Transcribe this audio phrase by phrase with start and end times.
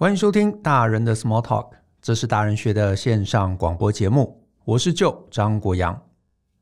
[0.00, 4.42] 欢迎收听大人的 Small Talk，这是大人学的线上广播节目。
[4.64, 6.02] 我是舅张国阳。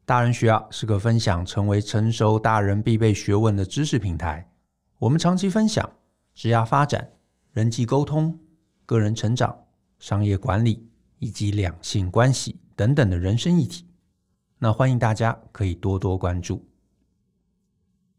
[0.04, 4.50] 大人学啊是个分享成为成熟大人必备学问的知识平台。
[4.98, 5.88] 我们长期分享
[6.34, 7.08] 职业发展、
[7.52, 8.36] 人际沟通、
[8.84, 9.56] 个人成长、
[10.00, 13.86] 商业管理以及两性关系等等的人生议题。
[14.58, 16.66] 那欢迎大家可以多多关注。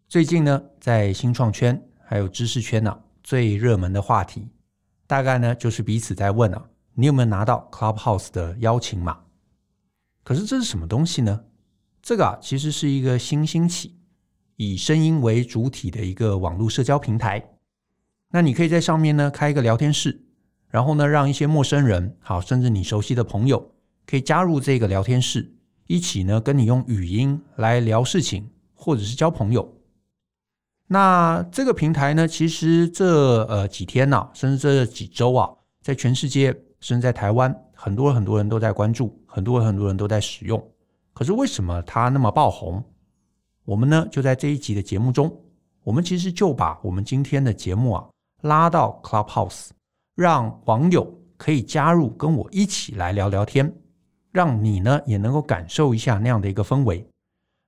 [0.07, 4.47] 最近呢，在新创圈还有知识圈呢、最热门的话题。
[5.09, 9.21] 大概呢，就是彼此在问啊，你有没有拿到 Clubhouse 的邀请码？
[10.23, 11.45] 可是这是什么东西呢？
[11.99, 13.97] 这个啊，其实是一个新兴起，
[14.57, 17.43] 以声音为主体的一个网络社交平台。
[18.29, 20.27] 那你可以在上面呢开一个聊天室，
[20.67, 23.71] 然后呢让一些陌生人，好，甚至你熟悉的朋友，
[24.05, 25.55] 可以加入这个聊天室，
[25.87, 29.78] 一起呢跟你用语音来聊事情，或者是交朋友。
[30.91, 35.47] 那这个平台呢，其实这呃几天呐、啊，甚至这几周啊，
[35.83, 40.59] 在全世界，甚至在台湾，很多很多人都在关注，很多很多人都在使用。
[41.13, 42.83] 可是为什么它那么爆红？
[43.65, 45.31] 我们呢，就在这一集的节目中，
[45.83, 48.09] 我们其实就把我们今天的节目啊
[48.41, 49.67] 拉到 Clubhouse，
[50.15, 53.71] 让网友可以加入，跟我一起来聊聊天，
[54.31, 57.07] 让你呢也能够感受一下那样的一个氛围。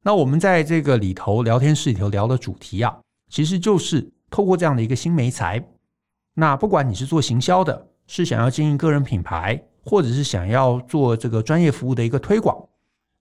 [0.03, 2.97] 那我们在这个里头聊天室里头聊的主题啊。
[3.31, 5.65] 其实就是透过这样的一个新媒材，
[6.33, 12.67] 那不管你是做行销的，是想要经营个人品牌，或者是想要做这个专业服务的一个推广，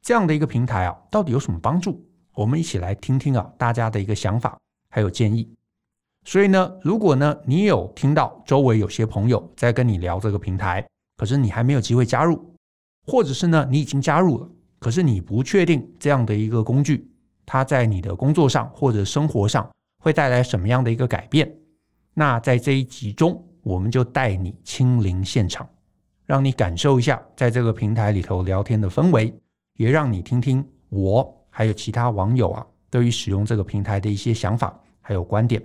[0.03, 2.05] 这样的一个平台啊，到底有什么帮助？
[2.35, 4.59] 我们一起来听听啊，大家的一个想法
[4.91, 5.49] 还有建议。
[6.25, 10.85] 所以呢，如果呢你有听到周围有些朋友在跟你聊这个平台，
[11.17, 12.53] 可是你还没有机会加入，
[13.07, 14.51] 或者是呢你已经加入了，
[14.81, 17.09] 可是你不确定这样的一个工具，
[17.47, 19.71] 它在你的工作上或者生活上。
[20.01, 21.49] 会带来什么样的一个改变？
[22.13, 25.69] 那在这一集中，我们就带你亲临现场，
[26.27, 29.33] 让你感受一下在这个平台里头聊天的氛围，
[29.75, 35.63] 也让你听听我还有其他网友啊对于使用这个平台的一些想法还有观点。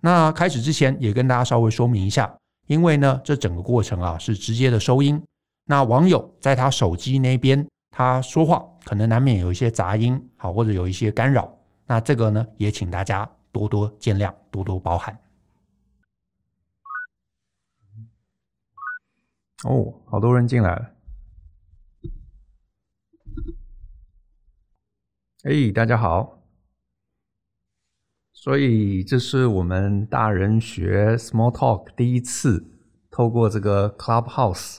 [0.00, 2.32] 那开始之前，也跟大家稍微说明一下，
[2.66, 5.22] 因为呢，这整个过程啊是直接的收音，
[5.64, 11.56] 那网友在他手机那边他说话，可能难免有一些杂音，好，或者有一些干扰，
[11.86, 13.28] 那这个呢，也请大家。
[13.52, 15.20] 多多见谅，多多包涵。
[19.64, 20.96] 哦，好多人进来了。
[25.44, 26.42] 哎，大家好。
[28.32, 32.66] 所以这是我们大人学 Small Talk 第一次
[33.08, 34.78] 透过这个 Clubhouse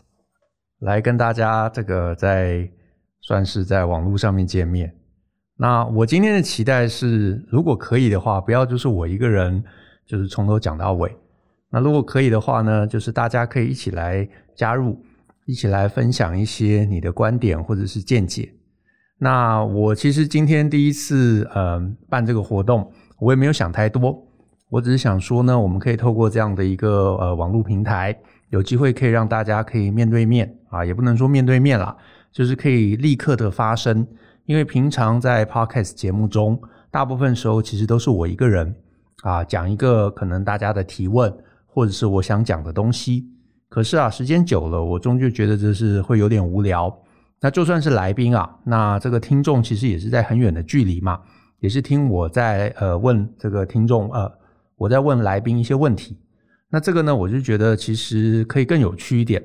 [0.80, 2.70] 来跟大家这个在
[3.22, 5.03] 算是在网络上面见面。
[5.56, 9.64] 那我今天的期待是，如果可以的话，不要就是我一个人，
[10.06, 11.16] 就是从头讲到尾。
[11.70, 15.00] 那如果可以的话呢，就是大家可以一起来加入，
[15.46, 18.52] 一起来分享一些你的观点或者是见解。
[19.20, 24.28] 那我其实今天第一次呃办这个活动，我也没有想太多，
[24.70, 28.16] 我只是想说呢，我们可以透过这样的一个呃网络平台，
[28.50, 31.96] 有机会可以让大家可以面对面啊，也不能说面对面啦，
[32.32, 34.06] 就是可以立刻的发声。
[34.46, 36.62] 因为平常在 Podcast 节目中，
[36.92, 38.76] 大部分时候其实都是我一个人
[39.22, 41.34] 啊讲一个可能大家的提问，
[41.66, 43.26] 或者是我想讲的东西。
[43.70, 46.94] 可是啊，时间久了，我终究觉得这是会有点无聊。
[47.40, 51.22] 那就算是来宾啊，那这个听众其实也是在很远的距离嘛，
[51.60, 54.30] 也是听我在呃问这个听众呃
[54.76, 56.18] 我在问来宾一些问题。
[56.70, 59.42] 那这个呢，我就觉得其实可以更有趣一点，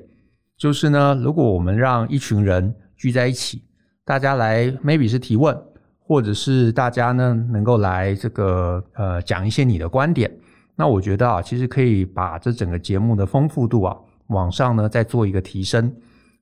[0.57, 3.63] 就是呢，如果我们让一群人聚在一起。
[4.09, 5.55] 大家来，maybe 是提问，
[5.99, 10.35] 或者是大家呢能够来这个呃讲一些你的观点。
[10.75, 13.95] 那我觉得啊，其实可以把这整个节目的丰富度啊
[14.29, 15.93] 往上呢再做一个提升。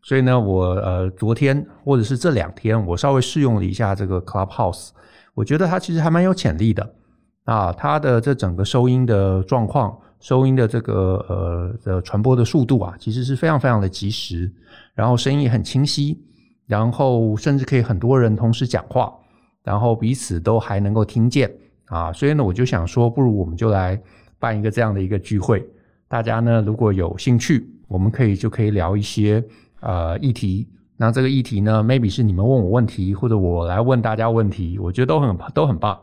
[0.02, 4.92] 所以呢，我呃昨天或者是这两天，我稍微试用了一下这个 Clubhouse，
[5.34, 6.90] 我觉得它其实还蛮有潜力的
[7.44, 7.74] 啊。
[7.74, 14.50] 它的这整个收音的状况，收音的这个呃的传播的速度啊，其实是非常非常的及时，
[14.96, 16.24] 然后声音也很清晰。
[16.68, 19.12] 然后甚至可以很多人同时讲话，
[19.64, 21.52] 然后彼此都还能够听见
[21.86, 24.00] 啊，所以呢，我就想说，不如我们就来
[24.38, 25.66] 办一个这样的一个聚会。
[26.08, 29.44] 大家呢，如果有兴趣，我们可以就可以聊一些
[29.80, 30.68] 呃议题。
[30.98, 35.98] 那这个议题呢，maybe 是你们问我问题，或者我来问大家问题，我觉得都很都很棒。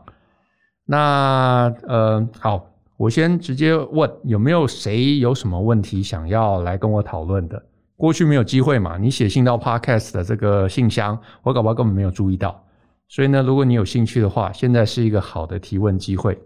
[0.85, 2.65] 那呃，好，
[2.97, 7.61] 我先直接问，有没有谁有什么问题想要来跟我讨论的？
[7.97, 12.61] 过去没有机会嘛，你写信到 Podcast 的这个信箱，我搞不好根本没有注意到。
[13.07, 16.37] 所以呢，如果你有兴趣的话，现在是一个好的提问机会。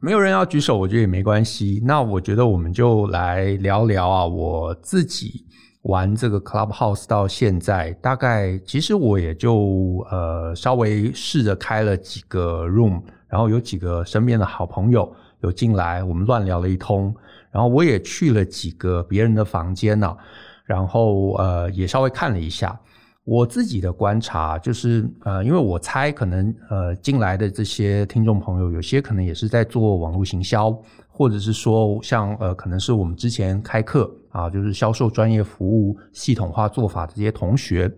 [0.00, 1.80] 没有人要举手，我觉得也没关系。
[1.84, 5.46] 那我觉得我们就来聊聊啊，我自己
[5.82, 17.14] 玩这个 Clubhouse 到现在，大概其实我也就呃稍微试着开了几个 room，然后有几个身边的好朋友有进来，我们乱聊了一通，
[17.50, 20.16] 然后我也去了几个别人的房间呢、啊，
[20.64, 22.78] 然后呃也稍微看了一下。
[23.26, 30.70] 我自己的观察就是，呃，因为我猜可能，呃，进来的这些听众朋友，有些可能也是在做网络行销，
[31.08, 37.90] 或者是说像，呃，可能是我们之前开课啊，就是销售专业服务系统化做法的这些同学，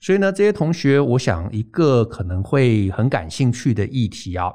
[0.00, 4.50] 所以呢，这些同学，我想一个可能会很感兴趣的议题啊，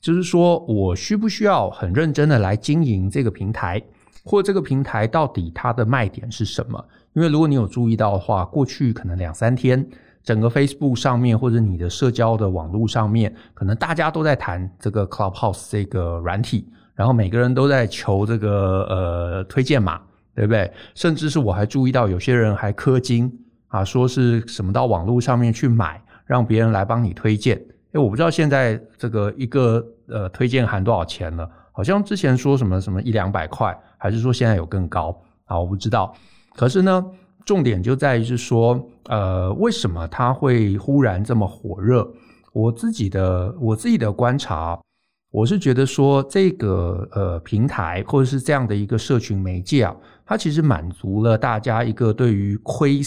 [0.00, 3.82] 就是说我需不需要很认真的来经营这个平台，
[4.26, 6.84] 或这个平台到底它的卖点是什么？
[7.12, 9.88] 因为如果你有注意到的话，过去可能两三天，
[10.24, 20.00] 整个 Facebook 上面或者你的社交的网络上面，可能大家都在谈这个 Clubhouse 这个软体，然后每个人都在求这个呃推荐码，
[20.34, 20.70] 对不对？
[20.96, 23.32] 甚至是我还注意到有些人还氪金
[23.68, 27.56] 啊，说是什么到网络上面去买，让别人来帮你推荐。
[27.92, 35.58] 诶，我不知道现在这个一个呃推荐函多少钱了，好像之前说什么什么一两百块，还是说现在有更高啊？
[35.58, 36.14] 我不知道。
[36.54, 37.04] 可是呢，
[37.44, 42.08] 重点就在于是说，呃，为什么它会忽然这么火热？
[42.52, 44.80] 我自己的我自己的观察，
[45.30, 49.94] 我是觉得说，这个呃平台或者是这样的一个社群媒介啊，
[50.24, 53.00] 它其实满足了大家一个对于窥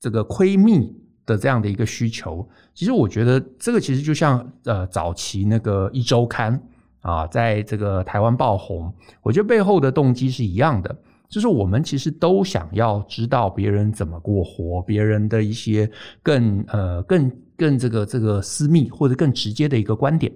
[0.00, 0.92] 这个窥密
[1.24, 2.44] 的这样的一个需求。
[2.74, 6.60] 其实我觉得这个其实就像呃早期那个一周刊
[7.02, 10.96] 啊，在这个台湾爆红，我觉得背后的动机是一样的。
[11.28, 15.90] 就是我们其实都想要知道别人怎么过活，别人的一些
[16.22, 20.30] 更呃更更这个这个私密或者更直接的一个观点。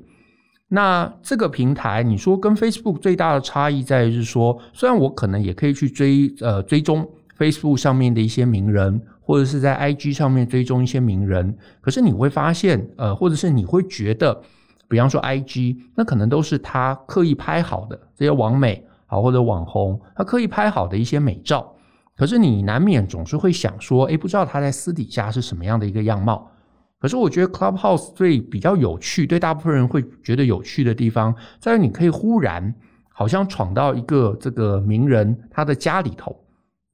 [0.69, 7.07] 那这个平台，你说跟 Facebook 最大的差异在于是说，虽然我可能也可以去追呃追踪
[7.39, 14.41] Facebook 上面的一些名人，或者是在 IG 上面追踪一些名人，可是你会发现呃，或者是你会觉得，
[14.89, 18.87] 比方说 IG，那可能都是他刻意拍好的这些网美。
[19.09, 21.73] 好，或者网红，他刻意拍好的一些美照，
[22.17, 26.51] 可是你难免总是会想说，诶，不知道他在私底下是什么样的一个样貌。
[26.99, 32.75] 可是我觉得 Clubhouse 最比较有趣，对大部分人会觉得有趣的地方，在于你可以忽然
[33.13, 36.37] 好像闯到一个这个名人他的家里头，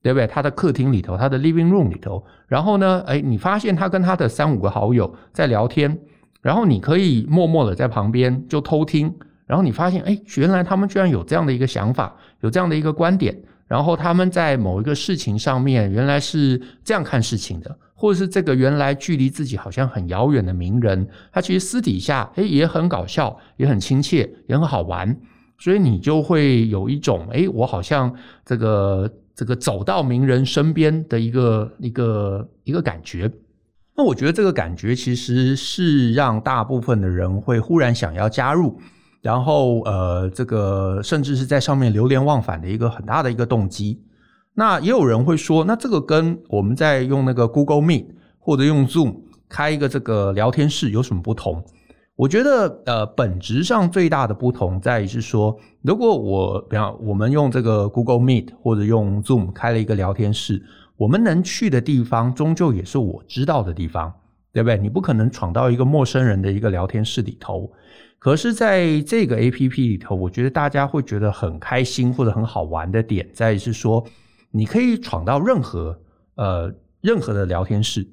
[0.02, 0.26] 对不对？
[0.26, 5.98] 他的客厅里头，他的 living room 里头，然后呢，诶，你发现他跟他的三五个好友在聊天，
[6.42, 9.10] 然后你可以默默的在旁边就偷听。
[9.46, 13.36] 然后你发现，哎，原来他们居然有这样的一个想法，有这样的一个观点。
[13.66, 25.14] 然后他们在某一个事情上面，原来是这样看事情的，或者是这个原来距离自己好像很遥远的名人，他其实私底下，哎，也很搞笑，也很亲切，也很好玩。
[25.58, 33.30] 所以你就会有一种，哎，我好像这个这个走到名人身边的一个一个一个感觉。
[33.96, 38.78] 那我觉得这个感觉其实是让大部分的人会忽然想要加入。
[39.20, 44.02] 然后，呃，这个甚至是在上面流连忘返的一个很大的一个动机。
[44.54, 48.06] 那也有人会说，那这个跟我们在用那个 Google Meet
[48.40, 49.14] 或者用 Zoom
[49.48, 51.64] 开一个这个聊天室有什么不同？
[52.16, 60.62] 我觉得，呃，本质上最大的不同在于是说，如果我，比方我们用这个 Google Meet 或者用 Zoom 开了一个聊天室，
[60.96, 64.12] 我们能去的地方终究也是我知道的地方，
[64.52, 64.78] 对不对？
[64.78, 67.70] 你不可能闯到一个陌生人的一个聊天室里头。
[68.18, 74.06] 可是，在这个 APP 里头，我觉得大家会觉得很开心或者很好玩的点，在于是说，
[74.52, 75.98] 你可以闯到任何
[76.36, 78.06] 呃任何的聊天室，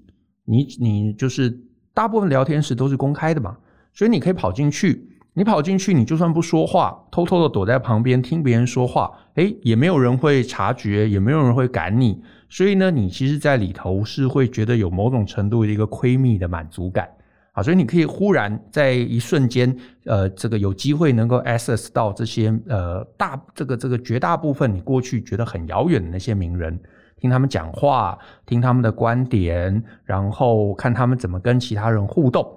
[0.46, 1.56] 你你就是
[1.94, 3.56] 大部分聊天室都是公开的嘛，
[3.94, 17.08] 所以你可以跑进去，你跑进去，你就算不说话，偷偷的躲在旁边听别人说话，诶，也没有人会察觉，也没有人会赶你，所以呢，你其实在里头是会觉得有某种程度的一个窥密的满足感。
[17.54, 19.76] 啊，所以你可以忽然在一瞬间，
[20.06, 26.80] 呃，这个有机会能够 access 到这些呃大这个这个绝大部分你过去觉得很遥远的那些名人，
[27.18, 32.48] 听他们讲话，听他们的观点，然后看他们怎么跟其他人互动，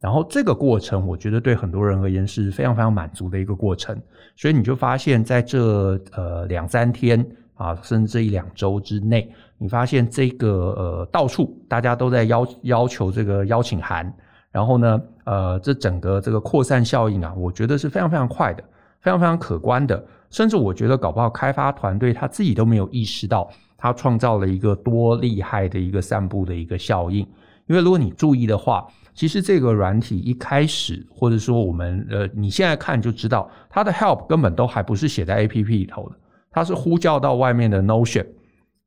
[0.00, 4.00] 然后这个过程，我觉得对很多人而言是非常非常满足的一个过程。
[4.34, 7.24] 所以你就发现，在这呃两三天
[7.58, 10.48] 啊，甚至这一两周之内，你发现这个
[10.78, 14.10] 呃到处大家都在要要求这个邀请函。
[14.50, 18.64] 然后呢，呃，这整个这个扩散效应啊，我觉得是非常非常快的，
[19.00, 20.02] 非常非常可观的。
[20.30, 27.26] 甚至我觉得搞不好开发团队他自己都没有意识到，他创造了一个多厉害的一个散布的一个效应。
[27.66, 36.16] 因为如果你注意的话，其实这个软体一开始，或者说我们呃，你现在看就知道，它的 help 根本都还不是写在 APP 里头的，
[36.50, 38.26] 它是呼叫到外面的 Notion，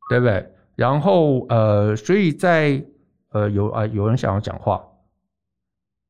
[0.09, 0.47] 对不对？
[0.75, 2.83] 然后呃，所以在
[3.31, 4.81] 呃有啊、有人想要讲话，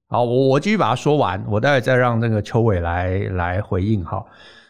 [0.08, 4.26] 好，我我继续把它说完，我待会再让那个邱伟来来回应哈。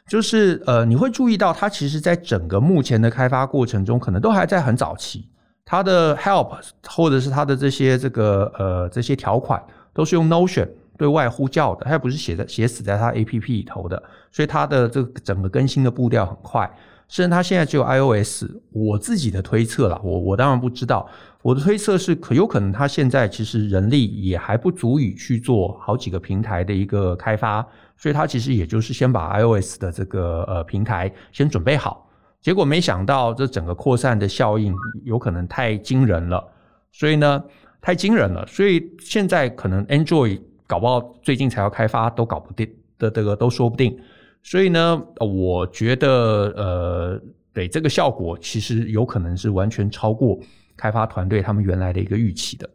[0.08, 5.30] 就是呃，你会注意到，它其实在整个目前的开发过程中，可能都还在很早期。
[5.64, 10.68] 它的 help 或者是它的这些这个呃这些条款，都是用 Notion
[11.02, 16.72] 对外呼叫的，它也不是写在写死在它 APP 里头的，所以它的这个整个更新的步调很快。
[17.08, 21.10] 甚至它现在只有 iOS，我自己的推测了，我我当然不知道，
[21.42, 27.66] 我的推测是可有可能它现在其实人力也还不足以去做好几个平台的一个开发。
[27.98, 32.08] 所以他其实也就是先把 iOS 的这个呃平台先准备好，
[32.42, 34.72] 结果没想到这整个扩散的效应
[35.04, 36.48] 有可能太惊人了，
[36.92, 37.44] 所以呢
[37.82, 40.40] 太惊人了，所以现在可能 Android
[40.72, 42.66] 搞不好最近才要开发都搞不定
[42.98, 44.00] 的这个都说不定，
[44.42, 46.10] 所以呢我觉得
[46.56, 50.40] 呃对这个效果其实有可能是完全超过
[50.78, 52.70] 开发团队他们原来的一个预期的。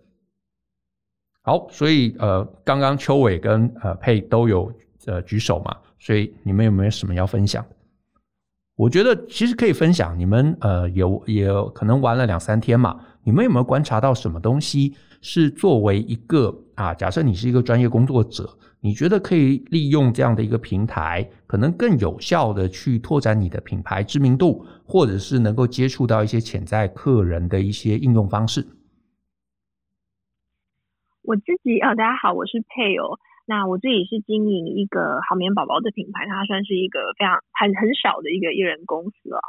[1.40, 4.70] 好，所以呃刚刚邱伟跟呃佩都有。
[5.06, 7.64] 呃，举手嘛，所以你们有没有什么要分享？
[8.74, 10.18] 我觉得其实可以分享。
[10.18, 14.96] 你们呃，有也可能玩了两三天嘛，你们有没有观察到什么东西
[15.28, 16.94] 是作为一个啊？
[16.94, 18.48] 假设你是一个专业工作者，
[18.80, 28.64] 你觉得可以利用这样的一个平台，可能更有效的去拓展你的品牌知名度，或者是能够接触到一些潜在客人的一些应用方式。
[31.22, 33.18] 我自己啊，大家好，我是佩哦。
[33.46, 39.40] 那我自己是经营一个好眠宝宝的品牌，它算是一个非常很很少的一个艺人公司了。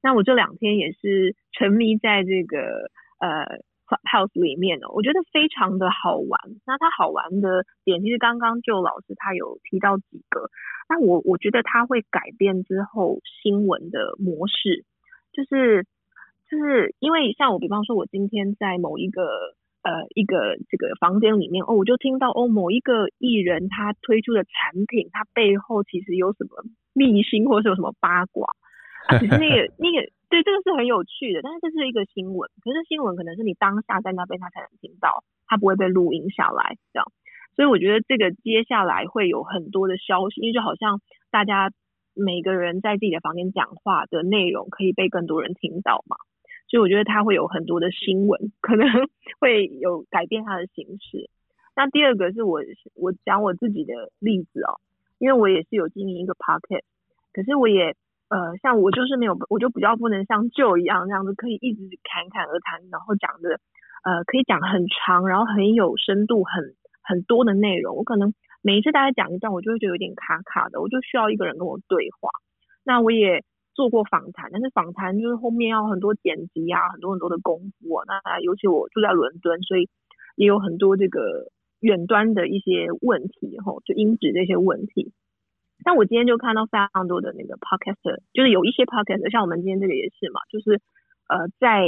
[0.00, 2.86] 那我这两天也是沉迷在这个
[3.18, 6.40] 呃 Clubhouse 里面哦，我觉得非常的好玩。
[6.66, 10.50] 那它好玩的点，其实刚刚就老师他有提到几个。
[10.88, 14.84] 那我我觉得它会改变之后新闻的模式，
[15.32, 15.86] 就是
[16.50, 19.54] 就是因为像我比方说，我今天在某一个。
[19.84, 26.64] 呃，一个这个房间里面哦，我就听到哦，某一个艺人他推出的产品，他背后其实有什么
[26.94, 28.48] 秘辛，或是有什么八卦
[29.08, 29.18] 啊？
[29.18, 31.42] 其实那个那个， 对，这个是很有趣的。
[31.42, 37.06] 但是这是一个新闻，可是新闻可能是你当下在那边他才能听到，他不会被录音下来，这样。
[37.54, 41.00] 所以我觉得这个接下来会有很多的消息，因为就好像
[41.30, 41.70] 大家
[42.16, 46.16] 每个人在自己的房间讲话的内容，可以被更多人听到嘛。
[46.66, 48.88] 所以我觉得他会有很多的新闻，可能
[49.38, 51.30] 会有改变它的形式。
[51.76, 52.60] 那第二个是我
[52.96, 54.80] 我讲我自己的例子哦，
[55.18, 56.82] 因为我也是有经营一个 podcast，
[57.32, 57.94] 可是我也
[58.28, 63.60] 呃像我就是没有，我就比较不能像旧一样这样子可以一直侃侃而谈，然后讲的
[64.04, 67.96] 呃可以讲很长，然后很有深度，很很多的内容。
[67.96, 72.30] 我可能每一次大家讲一段，我就会觉得有点卡卡的，我就需要一个人跟我对话。
[72.84, 73.44] 那我也。
[73.74, 78.04] 做过访谈，但是访谈就是后面要很多剪辑啊，很多很多的功夫。
[78.06, 79.88] 那尤其我住在伦敦，所以
[80.36, 81.50] 也有很多这个
[81.80, 85.10] 远端的一些问题，吼，就音质这些问题。
[85.84, 90.80] 但我今天就看到非常多的那个 podcast，就是有一些 podcast，像我们今天这个也是嘛，就是
[91.28, 91.86] 呃在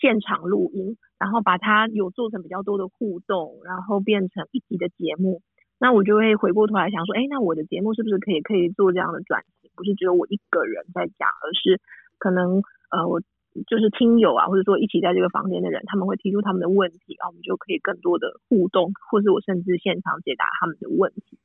[0.00, 5.42] 现场录音，然后把它有做成比较多的互动，然后变成一集的节目。
[5.78, 9.70] 那我就会回过头来想说，哎，那我的节目是不是可以可以做这样的转型？
[9.74, 11.80] 不是只有我一个人在讲，而是
[12.18, 13.20] 可能呃，我
[13.66, 21.36] 就是听友啊，或者说一起在这个房间的人，他们会提出他们的问题啊，我们就可以更多的互动，或是我甚至现场解答他们的问题。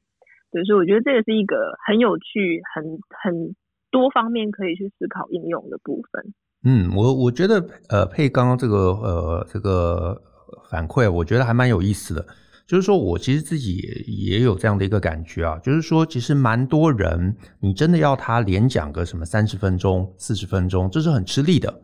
[0.51, 1.55] 对，所以我觉得这个是一个
[1.87, 2.83] 很有趣、很
[3.23, 3.55] 很
[3.91, 6.33] 多方面可以去思考应用的部分。
[6.63, 10.21] 嗯，我我觉得呃，佩刚刚这个呃这个
[10.69, 12.25] 反馈，我觉得还蛮有意思的。
[12.67, 21.81] 就是说，我其实自己也也有这样的一个感觉啊，就是说，其实蛮多人，你真的要他连讲个什么三十分钟、四十分钟，这是很吃力的。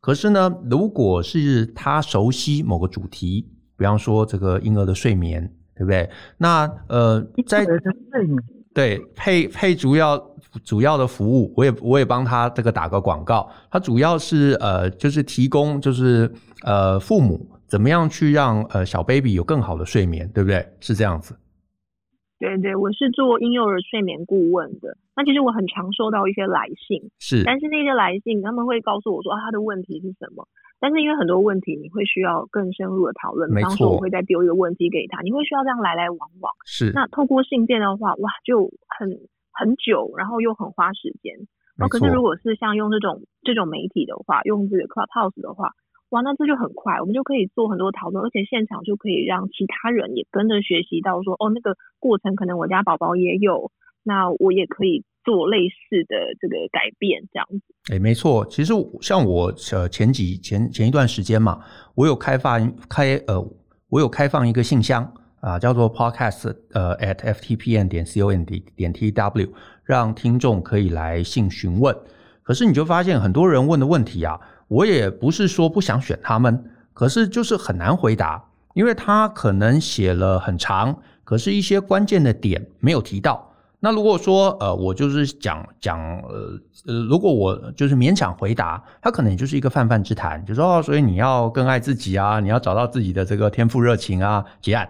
[0.00, 6.10] 可是呢，如果是他熟悉某个主题，比方说这个婴儿的睡眠，对不对？
[6.36, 7.64] 那呃，在
[8.74, 10.22] 对配配主要
[10.64, 16.30] 主要的服务，我也我也帮他这个打个广告，他主要是呃，就是提供就是
[16.64, 17.48] 呃父母。
[17.68, 20.66] 怎么样去让呃小 baby 有更好的睡眠，对不对？
[20.80, 21.36] 是这样子。
[22.38, 24.96] 对对，我是做婴幼儿睡眠顾问的。
[25.16, 27.42] 那其实我很常收到一些来信，是。
[27.44, 30.46] 但是那些来信他们会告诉我说啊，他的问题是什么？
[30.78, 36.52] 但是因为很多问题你会需要更深入的讨论，比方说我会再丢一个问题给他，你会需要这样来来往往。
[36.64, 36.92] 是。
[36.94, 39.10] 那透过信件的话，哇，就很
[39.52, 41.34] 很久，然后又很花时间。
[41.76, 41.98] 没错。
[41.98, 45.72] 可是如果是像用这种这种媒体的话，用这个 Clubhouse 的话。
[46.10, 53.70] 哇，那这就很快，我们就可以做很多讨论，而且现场就可以让其他人也跟着学习到说，哦，那个过程可能我家宝宝也有，
[54.04, 57.92] 那我也可以做类似的这个改变，这样子。
[57.92, 58.72] 哎，没错，其实
[59.02, 61.60] 像我呃前几前前一段时间嘛，
[61.94, 63.38] 我有开发开呃，
[63.90, 69.50] 我有开放一个信箱啊、叫做 podcast 呃 at ftpm 点 com 点 tw，
[69.84, 71.94] 让听众可以来信询问。
[72.42, 74.40] 可是你就发现很多人问的问题啊。
[74.68, 78.44] 我也不是说不想选他们，可是就是很难回答，
[78.74, 80.94] 因为他可能写了很长，
[81.24, 83.44] 可是一些关键的点没有提到。
[83.80, 94.88] 那如果说呃，我就是讲讲呃呃，如果我就是勉强回答，他可能就是一个泛泛之谈，就说哦，所以你要更爱自己啊，你要找到自己的这个天赋热情啊，结案。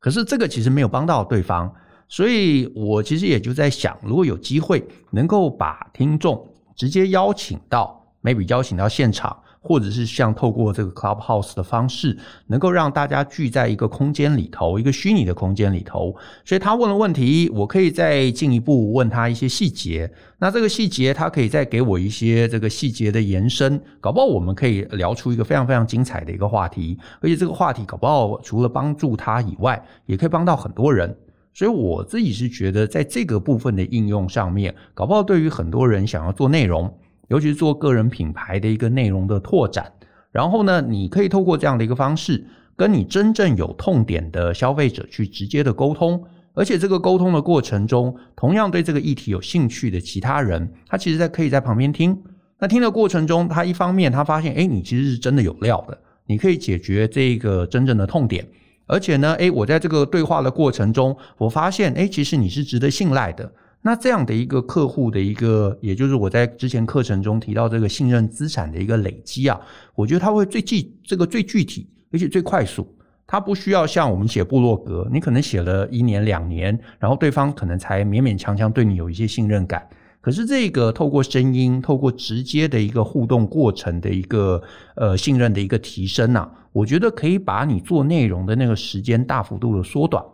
[0.00, 1.72] 可是这个其实没有帮到对方，
[2.08, 8.05] 所以我其实也就在想，如果有机会能够把听众直接邀请到。
[8.26, 12.18] Maybe 邀请到现场，或者是像透过这个 Clubhouse 的方式，
[12.48, 16.12] 能够让大家聚在一个空间里头，一个虚拟的空间里头。
[16.44, 20.10] 所以他问了问题，我可以再进一步问他一些细节。
[20.38, 26.98] 那这个细节，他可以再给我一些这个细节的延伸，搞不好我们可以聊出一个非常非常精彩的一个话题。
[27.20, 31.16] 而且这个话题搞不好除了帮助他以外，也可以帮到很多人。
[31.54, 36.92] 所以我自己是觉得，在这个部分的应用上面，搞不好对于很多人想要做内容。
[37.28, 39.92] 尤其是做个人品牌的一个内容的拓展，
[40.30, 46.22] 然后呢，你可以透过这样的一个方式，跟你真正有痛点的消费者去直接的沟通，
[46.54, 52.16] 而且这个沟通的过程中，同样对这个议题有兴趣的其他人，他其实在可以在旁边听。
[52.58, 58.46] 那听的过程中，他一方面他发现，诶，你其实是真的有料的，你可以解决这个真正的痛点，
[58.86, 63.52] 而且呢，诶，我在这个对话的过程中，我发现，诶，其实你是值得信赖的。
[63.82, 69.60] 那这样的一个客户的一个，也就是我在之前课程中提到这个信任资产的一个累积啊，
[69.94, 72.86] 我觉得它会最具这个最具体，而且最快速。
[73.28, 79.84] 它不需要像我们写部落格，你可能写了一年两年，然后对方可能才勉勉强强对你有一些信任感。
[80.20, 84.60] 可是这个透过声音，透过直接的一个互动过程的一个
[84.96, 90.24] 呃信任的一个提升啊，我觉得可以把你做内容的那个时间大幅度的缩短。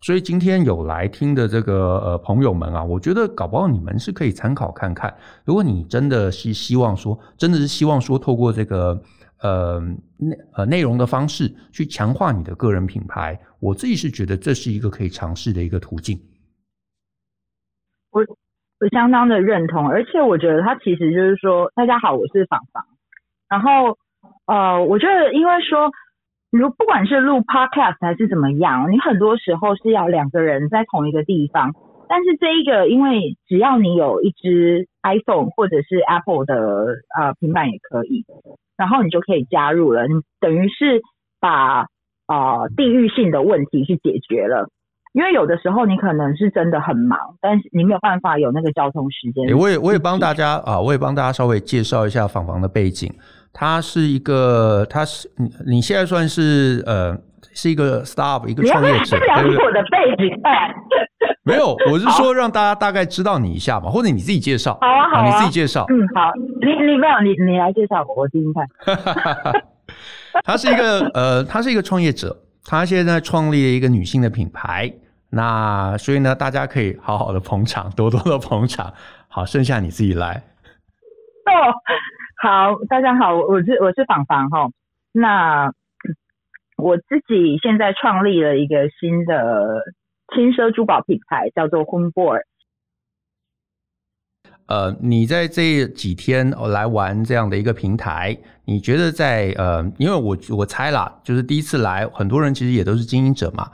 [0.00, 5.12] 所以今天有来听的这个呃朋友们啊，我觉得搞不好你们是可以参考看看。
[5.44, 9.02] 如果你真的是希望说，真的是希望说，透过这个
[9.42, 9.80] 呃
[10.16, 16.16] 内呃内容的方式去强化你的个人品牌，我自己是觉得这是一个可以尝试的一个途径。
[18.10, 22.84] 我我相当的认同，而且我觉得他其实就是说，大家好，我是房房，
[23.48, 23.98] 然后
[24.46, 25.90] 呃，我觉得因为说。
[26.50, 31.74] 如不管是录 podcast 还是怎么样，你很多时候是要两个人在同一个地方。
[32.08, 36.54] 但是这一个，因为只要你有一支 iPhone 或者是 Apple 的
[37.18, 38.24] 呃平板也可以，
[38.78, 40.06] 然后你就可以加入了。
[40.06, 41.02] 你等于是
[41.38, 41.82] 把
[42.26, 44.70] 呃地域性的问题去解决了。
[45.12, 49.46] 因为有的时候你可能是真的很忙，但是你没有办法有那个交通时间。
[49.48, 53.12] 欸，我也我也帮大家啊，我也帮大家稍微介绍一下访房的背景。
[53.60, 57.18] 他是一个，他是你你现在算是呃，
[57.52, 59.64] 是一个 startup 一个创业者，对不对？
[59.66, 60.40] 我的背景，
[61.42, 64.78] 没有， 我是说让大家大概知道你一下嘛，或者你自己介绍。
[64.80, 65.84] 好啊，好啊，你自己介绍。
[65.88, 68.64] 嗯，好，你你没有，你你来介绍我，我听听看。
[70.46, 74.92] 他是一个呃，他是一个创业者，他现在创立了一个女性的品牌，
[75.30, 78.94] 那所以呢，大家可以好好的捧场，多多的捧场。
[79.26, 80.44] 好，剩下你自己来。
[81.46, 81.74] 哦。
[82.40, 84.70] 好，大家好，我是我是房房哈。
[85.10, 85.72] 那
[86.76, 89.82] 我自己现在创立了一个新的
[90.32, 92.42] 轻奢珠宝品牌，叫做 HomeBoard。
[94.66, 103.68] 呃，你在这几天来玩这样的一个平台，你觉得在呃，因为我我猜啦，就是第一次来，很多人其实也都是经营者嘛。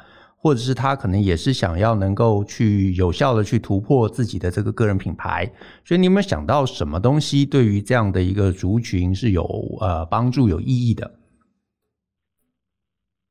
[0.45, 5.51] 或者是他可能也是想要能够去有效的去突破自己的这个个人品牌，
[5.83, 9.43] 所以你有没有想到什么东西对于这样的一个族群是有
[9.81, 11.13] 呃帮助有意义的？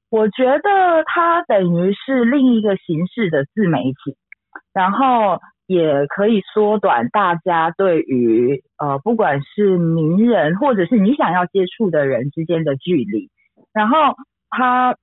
[0.10, 4.18] 我觉得它等于是另一个形式的自媒体，
[4.74, 13.30] 然后也可以缩短大家对于呃不管是名人或者是你想要接触的人之间的距离，
[13.72, 13.98] 然后
[14.50, 14.98] 它。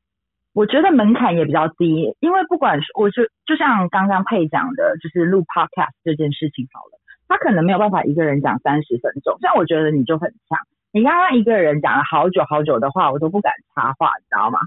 [0.52, 10.58] 我觉得门槛也比较低，因为不管是我就就像刚刚佩讲的，就是录 podcast 这件事情好了，他可能没有办法一个人讲三十分钟，像我觉得你就很强，
[10.92, 14.58] 你刚刚一个人讲了好久好久的话，我都不敢插话，你知道吗？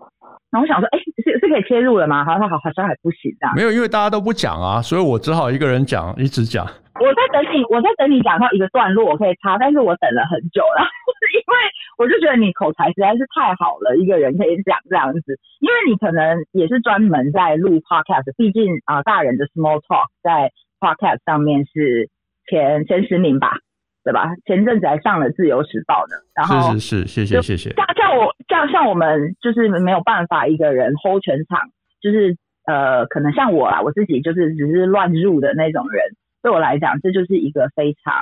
[0.52, 2.24] 然后我想说，哎，是是可以切入了吗？
[2.24, 3.56] 好像好，好像还不行这样。
[3.56, 6.66] 没有，因为大家都不讲啊，所以我只好一个人讲，一直讲。
[6.96, 10.88] 我在等你，我在等你讲到一个段落，我可以插，但是我等了很久了，
[11.34, 11.56] 因为
[11.98, 15.36] 我就觉得你口才实在是太好了，一个人可以讲这样子。
[15.60, 22.08] 因为你可能也是专门在录 podcast，毕竟啊、呃，大人的 small talk 在 podcast 上面是
[22.48, 23.58] 前前十名吧。
[24.04, 24.36] 对吧？
[24.46, 27.70] 前阵子还上了《自由时报》呢，然后是是是，谢谢谢谢。
[27.72, 32.36] 像像我像像我们就是没有办法一个人 hold 全场，就是
[32.68, 36.04] 呃，可能像我啊，我自己就是只是乱入的那种人。
[36.42, 38.13] 对我来讲，这就是一个非常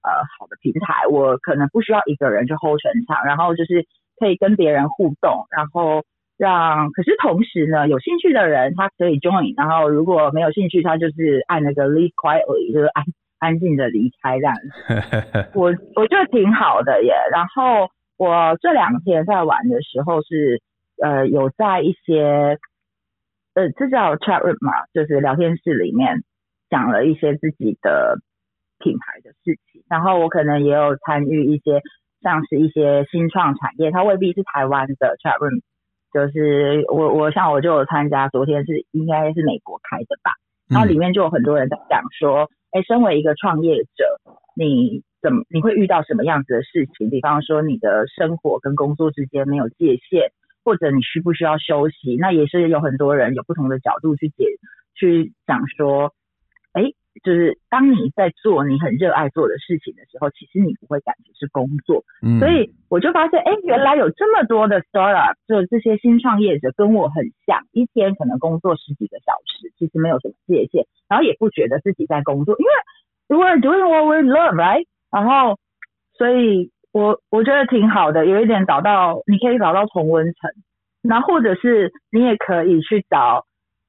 [0.00, 3.84] 呃好的平台，我可能不需要一个人去 hold 全场，然后就是
[4.18, 6.04] 可以跟别人互动，然后
[6.38, 13.04] 让可是同时呢，有兴趣的人他可以 join，然后如果没有兴趣，他就是按那个 leave quietly，就是按。
[13.38, 17.14] 安静的离开这样子，我我觉得挺好的耶。
[17.30, 20.60] 然后我这两天在玩的时候是
[21.00, 22.58] 呃有在一些
[23.54, 26.24] 呃这叫 chat room 嘛，就是聊天室里面
[26.68, 28.18] 讲了一些自己的
[28.80, 29.84] 品牌的事情。
[29.88, 31.80] 然后我可能也有参与一些
[32.20, 35.62] 像是一些新创产业，它未必是台湾的 chat room，
[36.12, 40.32] 就是我我像我就有参加，昨天是应该是美国开的吧。
[40.68, 42.50] 然后里面就有很多人在讲说。
[42.70, 44.20] 哎，身为一个创业者，
[44.54, 47.08] 你怎么你会遇到什么样子的事情？
[47.08, 50.32] 比方说，你的生活跟工作之间没有界限，
[50.64, 52.16] 或者你需不需要休息？
[52.18, 54.44] 那也是有很多人有不同的角度去解，
[54.94, 56.12] 去想说，
[57.24, 62.04] 就是当你在做你很热爱做的事情的时候，其实你不会感觉是工作。
[62.22, 74.86] 嗯，所以我就发现，哎，原来有这么多的 startup，就这些新创业者跟我很像，一天可能工作十几个小时，其实没有什么界限，然后也不觉得自己在工作，因为 we're doing what we love，right？
[75.10, 75.58] 然后，
[76.16, 80.50] 所以我我觉得挺好的，有一点找到，你可以找到同温层，
[81.02, 83.47] 那或者是你也可以去找。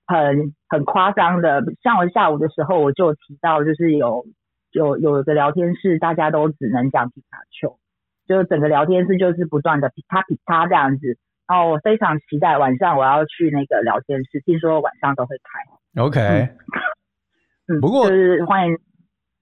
[0.10, 4.26] 很很夸张的，像我下午的时候我就提到，就是有
[4.72, 7.78] 有有个聊天室，大家都只能讲皮卡丘，
[8.28, 11.20] 就整个聊天室就是不断的皮卡皮卡这样子。
[11.48, 16.02] 然后我非常期待晚上我要去那个聊天室，听说晚上都会开。
[16.02, 16.20] OK，
[17.70, 18.76] 嗯，不过就是欢迎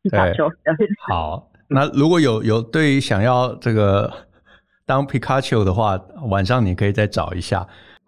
[0.03, 0.49] 皮卡丘。
[1.07, 4.11] 好，那如果有有对想要这个
[4.85, 5.97] 当皮卡丘的话，
[6.29, 7.65] 晚上你可以再找一下。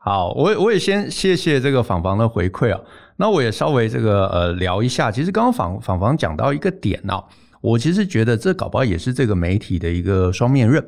[0.09, 2.81] 好，我我也先谢谢这个访访的回馈啊。
[3.17, 5.11] 那我也稍微这个呃聊一下。
[5.11, 7.23] 其实刚刚访访访讲到一个点啊，
[7.61, 10.83] 我其实觉得这搞不好也是这个媒体的一个双面刃。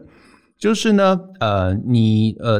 [0.57, 2.59] 就是呢，呃，你呃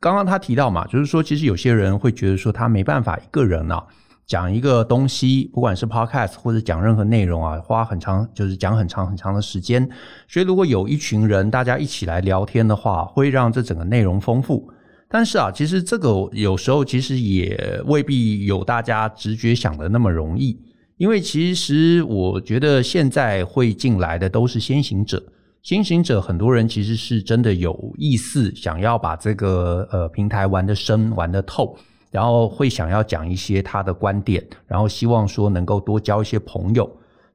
[0.00, 3.80] 刚刚他提到嘛，就是说其实有些人会觉得说他没办法一个人啊
[4.26, 9.88] 讲一个东西，不管是 podcast 或者讲任何内容啊，花很长就是讲很长很长的时间。
[10.26, 14.72] 所以如果有一群人大家一起来聊天的话，会让这整个内容丰富。
[15.12, 20.56] 但是啊，其实这个有时候其实也未必有大家直觉想的那么容易，
[20.98, 25.20] 因为其实我觉得现在会进来的都是先行者，
[25.64, 31.76] 先行者很多人其实是真的有意思，想要把这个呃平台玩得深、玩得透，
[32.12, 36.88] 然后会想要讲一些他的观点，然后希望说能够多交一些朋友。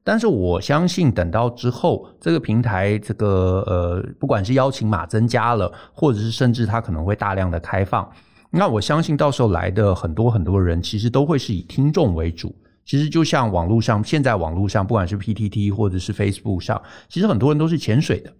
[0.06, 8.08] 但是我相信，等到之后这个平台，这个呃，不管是邀请码增加了，或者是甚至它可能会大量的开放，
[8.52, 12.54] 那我相信到时候来的很多很多人，其实都会是以听众为主。
[12.84, 18.32] 其实就像网络上，现在网络上，不管是 PTT 或者是 Facebook 上，其实很多人都是潜水的。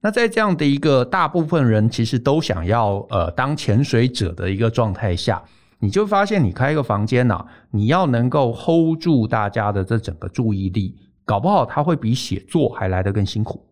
[0.00, 5.42] 那在这样的一个大部分人其实都想要呃当潜水者的一个状态下，
[5.80, 10.94] 你就发现你开一个房间呐，你要能够 hold 住大家的这整个注意力。
[11.28, 13.62] 搞不好他会比写作还来得更辛苦，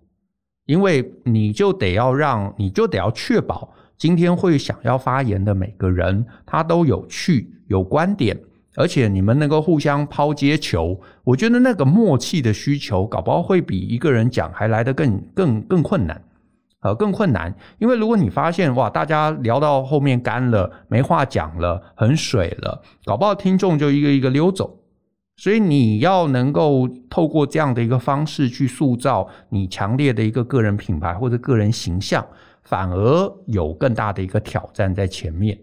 [0.67, 8.39] 因为你就得要让，你就得要确保今天会想要发言的每个人，他都有趣、有观点，
[8.75, 11.01] 而且你们能够互相抛接球。
[11.25, 16.23] 我觉得那个默契的需求，搞不好会比一个人讲还来得更、更、更困难，
[16.83, 17.57] 呃，更困难。
[17.79, 24.76] 因为如果你发现哇，大家聊到后面干了，没话讲了，很水了，搞不好听众就一个一个溜走。
[25.37, 32.27] 所以你要能够透过这样的一个方式去塑造你强烈的一个个人品牌或者个人形象，
[32.63, 35.59] 反而有更大的一个挑战在前面。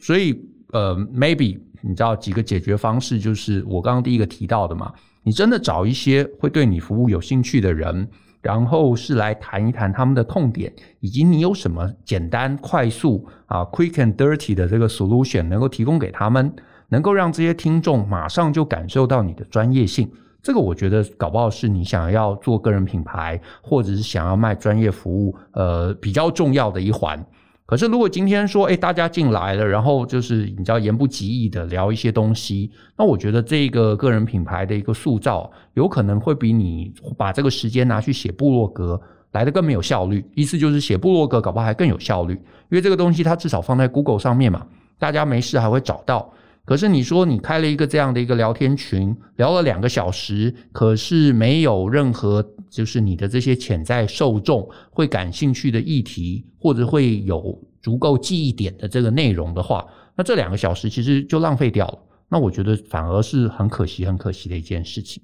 [0.00, 0.34] 所以
[0.72, 8.08] 呃，maybe 你知道几个解决方式，就是我刚刚第一个提到的嘛，你真的找一些会对你服务有兴趣的人，
[8.40, 16.50] 然后是来谈一谈他们的痛点，以及你有什么简单快速啊 quick and dirty 的这个 solution 能够提供给他们。
[16.88, 20.10] 能够让这些听众马上就感受到你的专业性，
[20.42, 27.24] 这个我觉得搞不好是你想要做个人品牌，或者是想要卖专业服务，呃，比较重要的一环。
[27.66, 39.00] 可是如果今天说，哎，大家进来了，然后就是你知道言不及义的聊一些东西，那我觉得这个个人品牌的一个塑造，有可能会比你把这个时间拿去写部落格
[39.32, 40.24] 来得更没有效率。
[40.36, 44.64] 意思就是写部落格搞不好还更有效率，因为这个东西它至少放在 Google 上面嘛，
[44.96, 46.32] 大家没事还会找到。
[46.66, 61.98] 可是你说你开了一个这样的一个聊天群，聊了两个小时，可是没有任何就是你的这些潜在受众会感兴趣的议题，或者会有足够记忆点的这个内容的话，那这两个小时其实就浪费掉了。
[62.28, 65.22] 那我觉得反而是很可惜、很可惜的一件事情。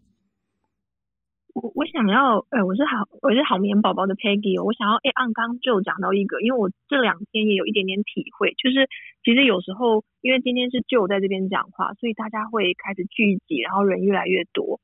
[2.03, 8.88] 想要，呃，我是好，我是好眠宝宝的 Peggy，我想要，哎，按刚就讲到一个，因为我这两天也有一点点体会，就是
[9.23, 14.81] 其实有时候，因为今天是就在这边讲话，所以大家会开始聚集，然后人越来越多。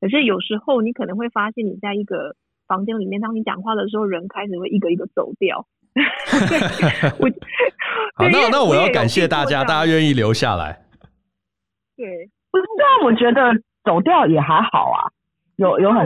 [0.00, 2.34] 可是有时候你可能会发现，你在一个
[2.66, 5.68] 房间里面，当你讲话的时候，人开始会一个一个走掉。
[7.22, 7.30] 我
[8.18, 10.82] 好，那那我要感谢大家，大家愿意留下来。
[11.96, 15.14] 对，不是这样，我觉得走掉也还好啊。
[15.54, 16.04] 有有很，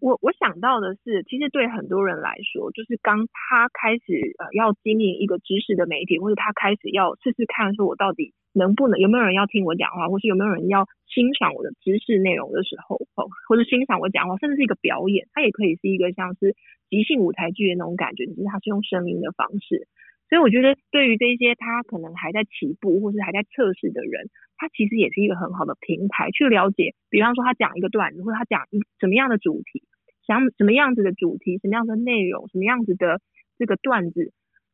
[0.00, 16.54] 我我想到的是，其实对很多人来说，就是刚他开始呃要经营一个知识的媒体，或者他开始要试试看，说我到底能不能有没有人要听我讲话，或是有没有人要欣赏我的知识内容的时候，哦，或者欣赏我讲话，甚至是一个表演，它也可以是一个像是
[16.90, 19.88] 即兴舞台剧的那种感觉，只是它是用声音的方式。
[20.28, 29.84] 所以我觉得，对于这些他可能还在起步或是还在测试的人，他其实也是一个很好的平台，去了解，比方说他讲一个段子，或者他讲一什么样的主题，
[30.26, 33.20] 想什么样子的主题，什么样的内容，什么样子的
[33.56, 34.32] 这个段子，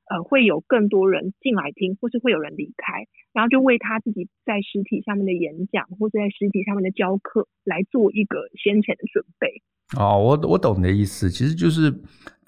[0.08, 9.62] 呃，会有更多人进来听，或是会有人离开，然后就为他自己在实体上面的演讲，或者在实体上面的教课来做一个先前的准备。
[9.98, 11.92] 哦，我我懂你的意思，其实就是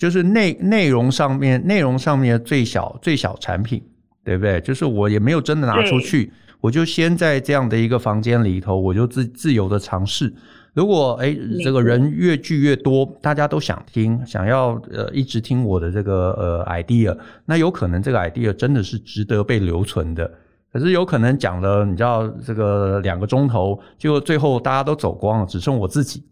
[0.04, 3.82] 就是内内容上面内容上面最小最小产品，
[4.22, 4.60] 对不对？
[4.60, 10.30] 就是我也没有真的拿出去，我就先在这样的一个房间里头，我就自自由的尝试。
[10.74, 20.30] 如果诶这个人越聚越多，大家都想听，想要呃一直听我的这个呃 idea，那有可能这个 idea 真的是值得被留存的。
[20.70, 26.22] 可是有可能讲了，你知道这个两个钟头，结果最后大家都走光了，只剩我自己。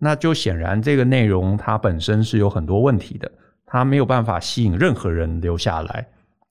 [0.00, 3.30] 那就显然这个内容它本身是有很多问题的，
[3.66, 6.06] 它没有办法吸引任何人留下来。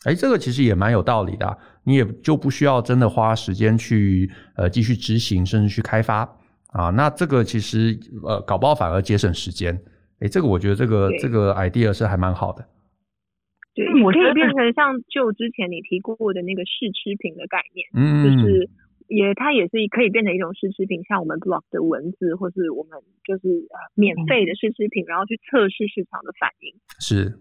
[0.06, 6.30] 哎，这个其实也蛮有道理的啊，你也就不需要真的花时间去呃继续执行，甚至去开发
[6.68, 6.90] 啊。
[6.90, 9.74] 那这个其实呃搞不好反而节省时间。
[10.20, 12.66] 哎，这个我觉得这个这个 idea 是还蛮好的。
[13.74, 18.70] 对，我可以变成像就之前你提过的那个试吃品的概念，嗯，就是。
[19.08, 26.74] 也，它也是可以变成一种试吃品，像我们 blog 的文字，或是我们就是呃免费的试吃品，然后去测试市场的反应。
[27.00, 27.38] 是，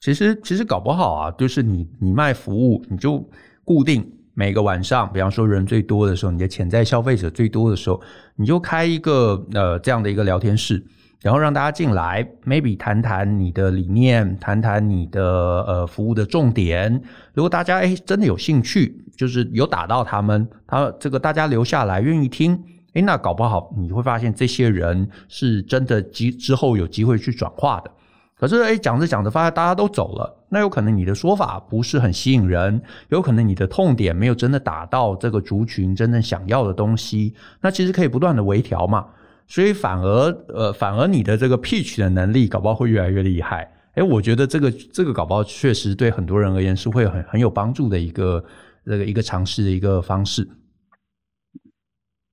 [0.00, 3.24] 其实其实搞不好啊，就是你你卖服务，你就
[3.64, 8.00] 固定每个晚上，比方说人最多的时候，你的潜在消费者最多的时候，
[8.36, 10.82] 你就开一个呃这样的一个聊天室。
[11.26, 15.20] 然后让大家进来，maybe 谈谈你的理念，谈谈你的
[15.66, 17.02] 呃服务的重点。
[17.34, 22.56] 如果大家诶真的有兴趣，就是有打到他们，他这个大家留下来愿意听，
[22.92, 27.90] 诶那搞不好你会发现这些人是真的之之后有机会去转化的。
[28.38, 39.06] 可是诶讲着讲着发现大家都走了，那有可能你的说法不是很吸引人，有可能你的痛点没有真的打到这个族群真正想要的东西，那其实可以不断的微调嘛。
[39.48, 43.72] 所以反而呃，反而你的这个 pitch 的能力搞不好会越来越厉害。
[43.94, 48.44] 哎，我觉得这个这个搞不好确实对很多人而言是会很很有帮助的一个
[48.84, 50.42] 这个一个尝试的一个方式。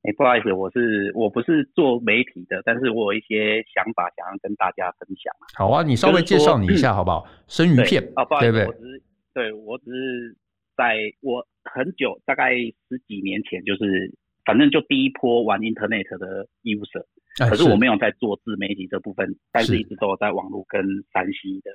[0.02, 5.32] 哎，不好意思，我是我不是做媒体的，但是我有一些想法想要跟大家分享。
[5.56, 7.26] 好啊，你稍微介绍你一下好不好？
[7.48, 10.36] 生鱼片啊，不好意思，我只是对我只是
[10.76, 14.12] 在我很久大概十几年前就是。
[14.46, 17.06] 反正就第一波玩 Internet 的 user，
[17.50, 21.72] 可是我没有在做自媒体这部分，但是一直都有在网络跟山西的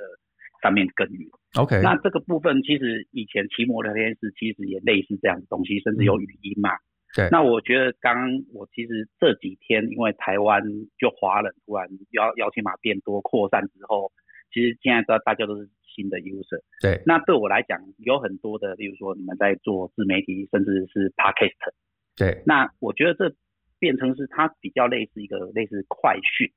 [0.62, 1.26] 上面耕耘。
[1.56, 6.70] OK，那这个部分其实以前骑摩聊天室其实也类似这样的东西，甚至有语音嘛。
[7.16, 7.28] 对、嗯。
[7.32, 8.14] 那我觉得刚
[8.52, 10.62] 我其实这几天因为台湾
[10.98, 14.12] 就华人突然邀邀请码变多扩散之后，
[14.52, 16.60] 其实现在大大家都是新的 user。
[16.82, 17.02] 对。
[17.06, 21.72] 那对我来讲有很多的，例如说你们在做自媒体，甚至是 podcast。
[22.18, 23.34] 对，那我觉得这
[23.78, 26.50] 变成是它比较类似一个类似快讯，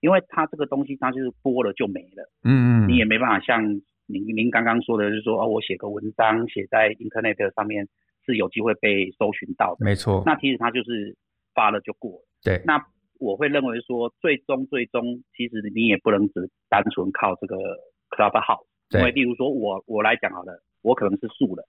[0.00, 3.62] 因为它这个东西它就是播了就没了，嗯嗯，你也没办法像
[4.06, 7.86] 您您刚刚说的，就是说哦，我写个文章写在 Internet 上面
[8.26, 10.22] 是有机会被搜寻到的，没错。
[10.26, 11.16] 那其实它就是
[11.54, 12.62] 发了就过了，对。
[12.66, 12.84] 那
[13.20, 17.56] 我会认为说，最终最终其实你也不能只单纯靠这个
[18.10, 21.64] Clubhouse，因为例如说我我来讲好了，我可能是素人，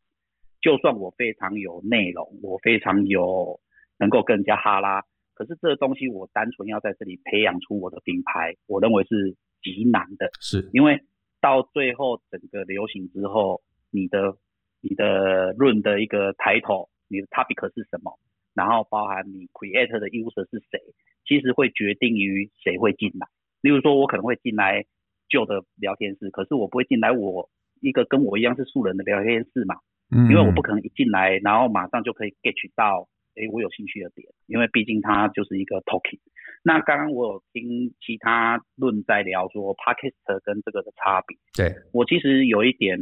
[0.62, 3.60] 就算我非常有内容，我非常有
[3.98, 5.02] 能够跟人家哈拉，
[5.34, 10.30] 可是这个东西我单纯要在这里培养出我的品牌，我认为是极难的。
[10.40, 11.02] 是因为
[11.42, 14.36] 到最后整个流行之后，你的
[14.82, 18.18] 你的论的一个 title，你的 topic 是什么，
[18.54, 20.80] 然后包含你 create 的 user 是谁，
[21.26, 23.28] 其实会决定于谁会进来。
[23.62, 24.86] 例如说，我可能会进来。
[25.32, 27.48] 旧的聊天室，可是我不会进来我
[27.82, 29.76] 一个跟我一样是素人的聊天室嘛，
[30.12, 36.20] 嗯，因为我不可能一进来，然后马上就可以 get 到，哎，我有兴趣的点，因为毕竟它就是一个 talking。
[36.64, 43.00] 那刚刚我有听其他论在聊说 podcast 跟这个的差别，对，我其实有一点，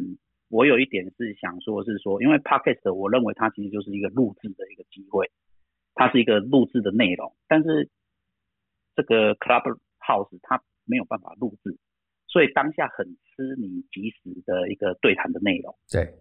[0.50, 5.32] 我有一点是想说，是说，因为 podcast 我认为它其实就是一个录制的一个机会，
[5.96, 7.90] 它是一个录制的内容，但是
[8.96, 11.78] 这个 Clubhouse 它没有办法录制。
[12.30, 16.14] 所以当下很吃你即时的一个对谈的内容，对，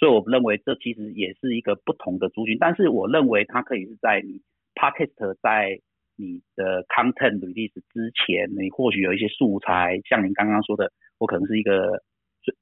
[0.00, 4.40] 所以我认为这其实也是一个不同的族群，但是我认为它可以是在你
[4.74, 5.78] Podcast 在
[6.16, 12.02] 你的 content release 之前，你或许有一些素材，像您刚刚说的，我可能是一个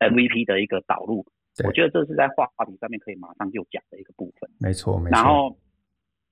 [0.00, 1.24] MVP 的一个导入，
[1.64, 5.14] 我觉得这是在话题上面可以马上就讲的一个部分，没错，没错。
[5.14, 5.56] 然后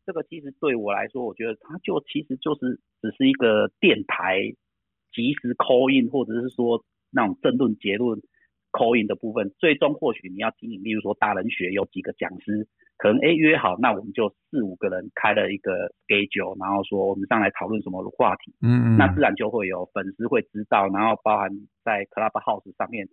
[0.05, 4.53] 这个其实对我来说，我觉得它就其实就是只是一个电台。
[5.13, 8.21] 即时 call in 或者是说那种政论结论
[8.77, 21.49] call in 的部分，最终或许你要经营，例如说大人学有几个讲师，可能哎约好，那我们就四五个人开了一个 schedule，然后说我们上来讨论什么话题，嗯嗯，那自然就会有粉丝会知道，然后包含
[21.83, 23.09] 在 Clubhouse 上面，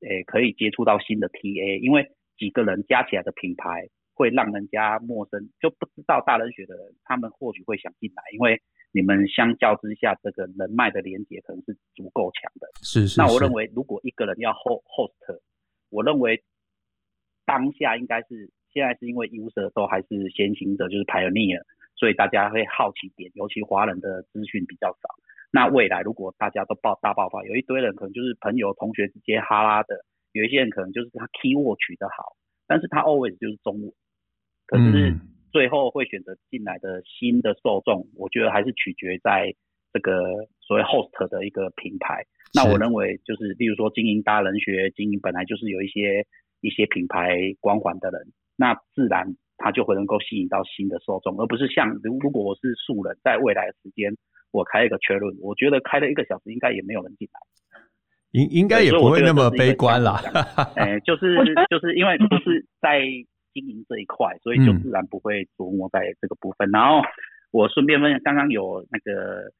[0.00, 8.60] 诶可以接触到新的 TA，因为几个人加起来的品牌会让人家陌生，就不知道大人学的人，他们或许会想进来，因为。
[8.92, 12.68] 你们相较之下，这个人脉的连接可能是足够强的。
[12.82, 13.20] 是是，是。
[13.20, 15.40] 那我认为，如果一个人要 host host，
[15.88, 16.44] 我认为
[17.46, 21.62] 当下应该是现在是因为 user 都还是先行者，就是 pioneer，
[21.96, 25.08] 所以大家会好奇点，尤其华人的资讯比较少。
[25.50, 33.90] 那未来如果大家都爆大爆发，有一堆人可能就是朋友同学之间哈拉的，有一些人可能就是他 keyword 取得好，但是他 always 就是中文，
[34.66, 35.10] 可是。
[35.10, 39.54] 嗯最后会选择进来的新的受众，我觉得还是取决在
[39.92, 42.24] 这个所谓 host 的一个品牌。
[42.54, 46.26] 那我认为就是，例如说经营大人学，经营本来就是有一些
[46.62, 54.16] 一些品牌光环的人，那自然他就会能够吸引到新的受众，而不是像如如果我是素人，在未来的时间
[54.50, 57.40] 我开一个 chat room，我觉得开了一个小时应该也没有人进来，
[58.32, 60.20] 应应该也不会那么悲观啦。
[60.76, 61.36] 哎，就是
[61.70, 63.02] 就是因为不是在。
[63.52, 66.68] 经营这一块，所以就自然不会琢磨在这个部分。
[66.70, 67.00] 嗯、然后
[67.50, 69.52] 我顺便问，刚刚有那个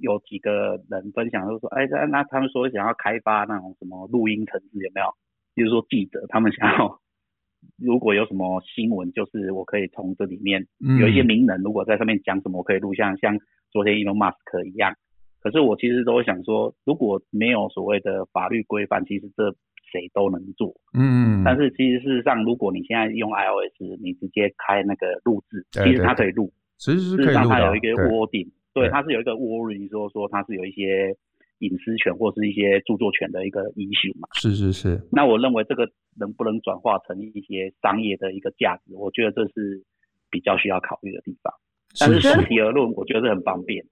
[0.00, 5.06] 有几个人分享，就说，哎，那那他们说想要开发那种什么录音程式，有没有？
[5.54, 7.00] 就是说记者，他们想要
[7.78, 10.66] 如果有什么新闻，就是我可以从这里面
[11.00, 13.38] 有一些名人，如果在上面讲什么，我可以录像，像
[13.70, 14.94] 昨天 Elon Musk 一样。
[15.40, 19.54] 可是我其实都会想说，如果没有所谓的法律规范，其实这。
[19.92, 31.14] 谁都能做，嗯，但是其实事实上，如果你现在用 iOS，你直接开那个录制，其实它可以录，其实是事实上它有一个 wording，对，它是有一个 wording，说说它是有一些
[31.58, 34.98] 隐私权或是一些著作权的一个 issue 嘛，是是是。
[35.12, 35.86] 那我认为这个
[36.18, 39.84] 能不能转化成一些商业的一个价值，我觉得这是
[40.30, 41.52] 比较需要考虑的地方。
[42.00, 43.84] 但是总体而论，我觉得是很方便。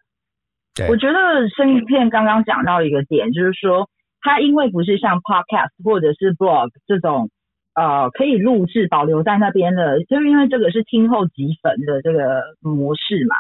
[0.75, 3.89] 对，我觉得生鱼片刚刚讲到一个点，就是说。
[4.21, 7.31] 它因为不是像 podcast 或者是 blog 这种，
[7.75, 13.37] 呃，可以录制保留在那边的，就是因为这个是听后即焚的这个模式嘛，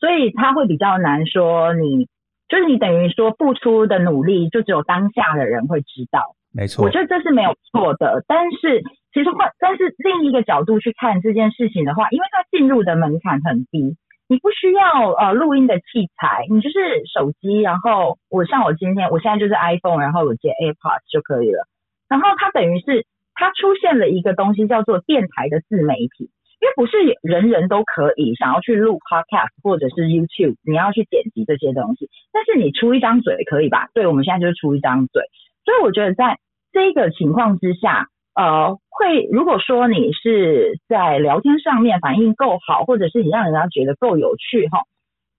[0.00, 2.06] 所以它会比较难说你，
[2.48, 6.34] 就是你等于说付出的努力，就只有当下的人会知道。
[6.52, 8.24] 没错，我觉得这是没有错的。
[8.26, 13.96] 但是其实换，但是另一个角度去看这件事情的话，因为它进入的门槛很低。
[14.28, 21.68] 你不需要呃录音的器材，你就是手机，然后我像我今天我现在就是 iPhone，然后我接 AirPods 就可以了。
[22.08, 32.08] 然后它等于是它出现了一个东西叫做电台的自媒体，因为不是人人都可以想要去录 Podcast 或者是 YouTube，你要去剪辑这些东西。
[32.32, 33.88] 但是你出一张嘴可以吧？
[33.94, 35.22] 对，我们现在就是出一张嘴。
[35.64, 36.38] 所以我觉得在
[36.72, 38.08] 这个情况之下。
[38.36, 44.82] 呃，会如果说你是在聊天上面反应够好，或者是你让人家觉得够有趣哈，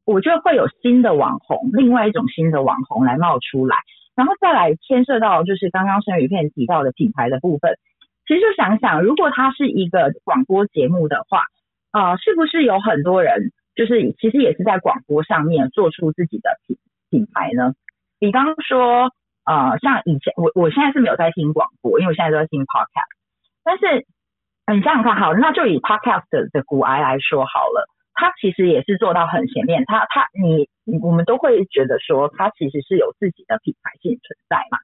[0.04, 3.78] 我觉得会有新的网红，另外一种新的网红来冒出来，
[4.16, 7.78] 然后再来牵涉到就是刚刚生鱼片提到的品牌的部分。
[8.28, 11.44] 其实就想想，如果它是一个广播节目的话，
[11.92, 16.78] 啊、呃，是不是有很多人就是其实也是在广播上面做出自己的品
[17.12, 17.74] 品牌呢？
[18.18, 19.12] 比方说。
[19.48, 23.16] 呃，像以前我我现在是没有在听广播，因为我现在都在听 podcast。
[23.64, 24.06] 但是
[24.76, 29.86] 你想想看，好，那就以 podcast 的的骨癌来说好了，它其实也是做到很前面。
[29.86, 30.68] 它它你
[31.02, 34.80] 我们都会觉得说，它其实是有自己的品牌性存在嘛。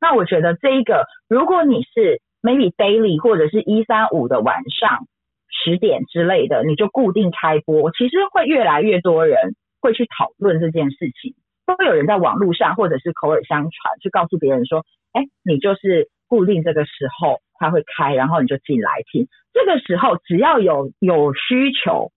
[0.00, 5.08] 那我觉得这一个，如果你是 maybe daily 或者是一三五的晚上
[5.50, 11.34] 十点之类的，你就固定开播，其实会越来越多人会去讨论这件事情。
[11.66, 19.28] 都会有人在网络上或者是口耳相传，去告诉别人说，哎，你就是固定这个时候他会开，然后你就进来听。
[19.52, 22.10] 这个时候只要有有需求，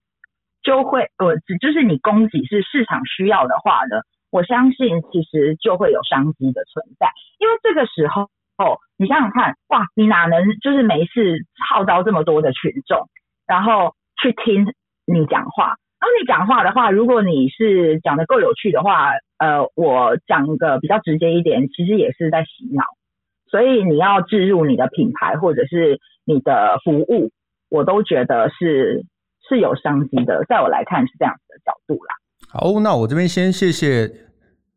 [0.62, 7.10] 就会呃，就是你供给是市场需要的话呢，我相信其实就会有商机的存在。
[7.38, 8.22] 因为这个时候，
[8.58, 13.08] 哦，你想想看，哇，你哪能就是没事号召这么多的群众，
[13.46, 14.66] 然后去听
[15.06, 15.76] 你讲话？
[16.00, 22.84] 当你讲话的话，如果你是讲得够有趣的话，呃，我讲个比较直接一点，其实也是在洗脑。
[23.50, 27.30] 所以你要置入你的品牌或者是你的服务，
[27.68, 29.04] 我都觉得是
[29.48, 30.44] 是有商机的。
[30.48, 32.14] 在我来看是这样子的角度啦。
[32.48, 34.10] 好，那我这边先谢谢，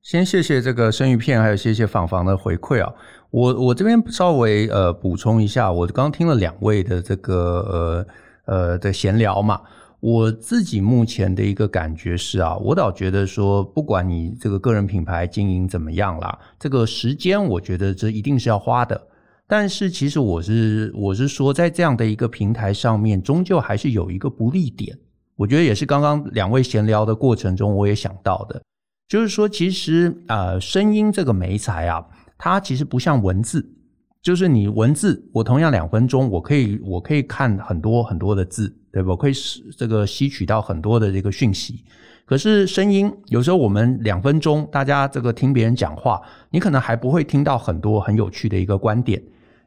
[0.01, 2.93] 先谢谢这个生鱼片，还有谢谢坊坊的回馈啊。
[3.30, 8.05] 我我这边稍微呃补充一下，我刚听了两位的这个呃
[8.47, 9.61] 呃的闲聊嘛。
[10.02, 18.99] 我自己目前的一个感觉是啊，我倒觉得说，不管你这个个人品牌经营怎么样啦，这个时间我觉得这一定是要花的。
[19.47, 24.97] 但是其实我是我是说，在这样的一个平台上面，终究还是有一个不利点。
[25.36, 28.60] 我觉得也是刚刚两位闲聊的过程中，我也想到的，
[29.08, 32.04] 就是说，其实呃，声音这个媒材啊，
[32.38, 33.72] 它其实不像文字。
[34.24, 39.10] 就是你文字，我同样两分钟，我可以我可以看很多很多的字，对吧？
[39.10, 41.84] 我可以使这个吸取到很多的这个讯息。
[42.26, 49.22] 可是声音，有时候我们两分钟，大家这个听别人讲话，你可能还不会听到很多很有趣的一个观点。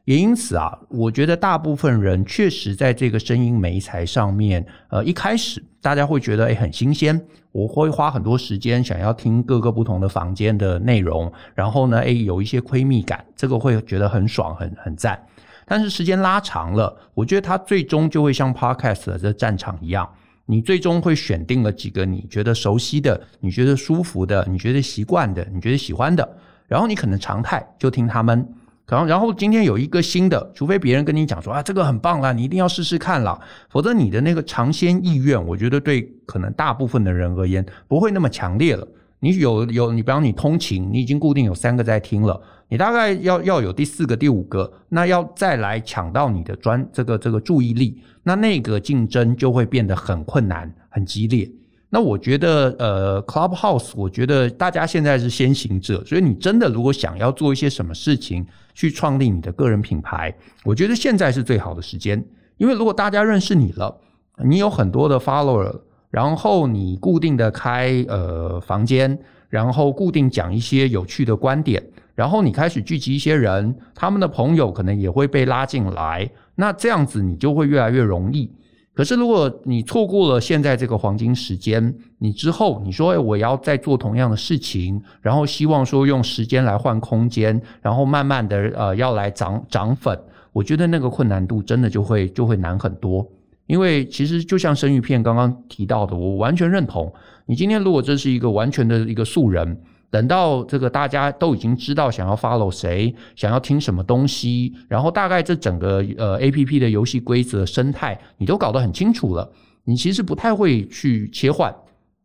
[0.05, 7.19] 也因此啊，我觉得大部分人确实在这个声音媒材上面，呃，一开始大家会觉得诶很新鲜，
[7.51, 15.19] 我会花很多时间想要听各个不同的房间的内容，然后呢，诶有一些窥秘感，这个会觉得很爽，很很赞。
[15.65, 20.07] 但是时间拉长了，我觉得它最终就会像 Podcast 的这战场一样，
[20.45, 26.37] 你最终会选定了几个你觉得熟悉的、你觉得舒服的、你觉得习惯的、你觉得喜欢的，
[26.67, 28.47] 然后你可能常态就听他们。
[28.87, 38.87] 然后，然后今天有一个新的，除非别人跟你讲说啊，这个很棒啦，你一定要试试看啦，否则你的那个尝鲜意愿，我觉得对可能大部分的人而言不会那么强烈了。
[39.19, 42.39] 你有有，你比方你通勤，你已经固定有三个在听了，
[42.69, 51.49] 你大概要要有第四个、第五个，那要再来抢到你的专这个这个注意力，那那个竞争就会变得很困难、很激烈。
[51.89, 60.35] 那我觉得，呃，Clubhouse，我觉得大家现在是先行者，所以你真的如果想要做一些什么事情，去创立你的个人品牌，
[60.65, 62.21] 我觉得现在是最好的时间。
[62.57, 63.95] 因为如果大家认识你了，
[64.43, 65.73] 你有很多的 follower，
[66.09, 69.17] 然后你固定的开呃房间，
[69.49, 71.83] 然后固定讲一些有趣的观点，
[72.13, 78.51] 然后你开始聚集一些人，他们的朋友可能也会被拉进来，那这样子你就会越来越容易。
[78.93, 90.17] 可是，如果你错过了现在这个黄金时间，你之后你说，哎，我要再做同样的事情，然后希望说用时间来换空间，然后慢慢的呃要来涨涨粉，
[90.53, 93.27] 我觉得那个困难度真的就会就会难很多。
[93.67, 97.11] 因为其实就像生鱼片刚刚提到的，我完全认同。
[97.45, 99.81] 你今天如果这是一个完全的一个素人。
[100.11, 109.51] 等到这个大家都已经知道想要 follow 谁，想要听什么东西，然后大概这整个呃 APP 的游戏规则生态你都搞得很清楚了，
[109.83, 111.75] 你其实不太会去切换，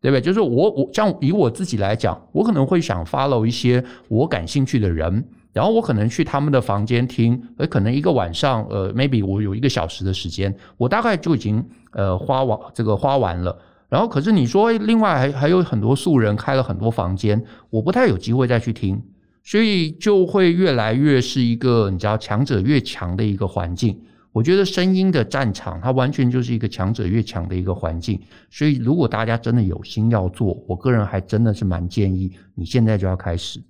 [0.01, 0.21] 对不对？
[0.21, 13.59] 就是我我像以我自己来讲，我可能会想 follow 一些我感兴趣的人，然后我可能去他们的房间听，可能一个晚上呃 maybe 我有一个小时的时间，我大概就已经呃花完这个花完了。
[13.89, 19.03] 然后，可是你说，另外还还有很多素人开了很多房间，我不太有机会再去听，
[19.43, 24.01] 所以就会越来越是一个你知道强者越强的一个环境。
[24.31, 28.21] 我觉得声音的战场，它完全就是一个强者越强的一个环境。
[28.49, 33.61] 所以，如果大家真的有心要做，我个人还真的是蛮建议你现在就要开始，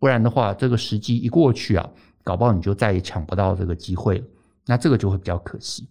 [0.00, 1.88] 不然的话，这个时机一过去啊，
[2.24, 4.24] 搞不好你就再也抢不到这个机会了，
[4.66, 5.86] 那这个就会比较可惜。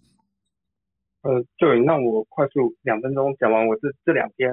[1.22, 4.50] 呃，就那我快速两分钟讲完我这这两天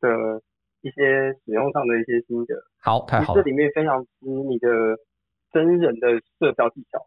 [0.00, 0.42] 的
[0.80, 2.54] 一些使用上的一些心得。
[2.80, 3.42] 好，太好了。
[3.42, 4.68] 这里面非常吃你的
[5.52, 6.08] 真人的
[6.40, 7.06] 社交技巧，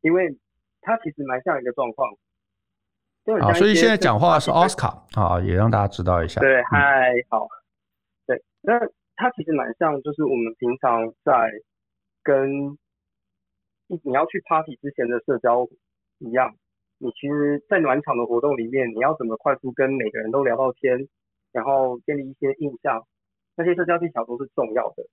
[0.00, 0.38] 因为
[0.80, 2.08] 它其实蛮像一个状况。
[3.40, 6.40] 好，所以现在讲话是奥斯卡啊，也让大家知道一下。
[6.40, 7.48] 对，嗨、嗯，好。
[8.26, 8.78] 对，那
[9.16, 11.50] 它其实蛮像，就是我们平常在
[12.22, 12.76] 跟
[13.86, 15.68] 你你要去 party 之前的社交
[16.18, 16.54] 一样，
[16.98, 21.06] 你其实，在暖场的活动里面，你要怎么快速跟每个人都聊到天，
[21.52, 23.06] 然后建立一些印象，
[23.56, 25.04] 那些社交技巧都是重要的。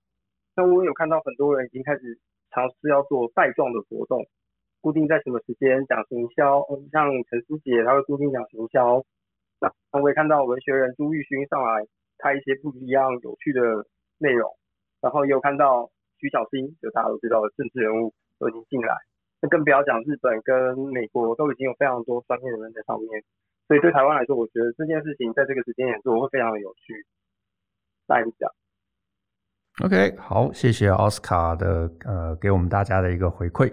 [0.56, 2.18] 那我有看到很多人已经开始
[2.50, 4.26] 尝试要做带状的活动，
[4.80, 9.04] 固定在什么时间讲行销，像陈思杰他会固定讲行销。
[9.60, 11.86] 那我也看到文学人朱玉勋上来
[12.22, 13.60] 开一些不一样有趣的
[14.18, 14.48] 内容，
[15.00, 18.94] 然后也有看到徐小新，就大家都知道的政治人物都已经进来，
[19.40, 23.24] 那更不要讲日本跟美国都已经有非常多专业的人在上面，
[23.66, 27.04] 所以对台湾来说，我觉得这件事情在这个时间点做会非常的有趣。
[28.06, 28.50] 大家讲。
[29.82, 33.72] OK，好，谢谢奥斯卡的呃给我们大家的一个回馈。